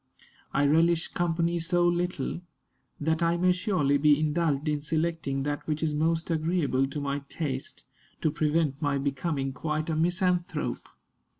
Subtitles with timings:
[0.51, 2.41] I relish company so little,
[2.99, 7.19] that I may surely be indulged in selecting that which is most agreeable to my
[7.29, 7.85] taste,
[8.21, 10.89] to prevent my becoming quite a misanthrope."